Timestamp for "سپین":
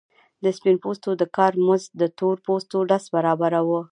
0.57-0.75